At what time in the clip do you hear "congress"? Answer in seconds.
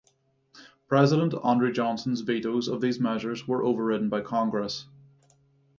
4.21-4.87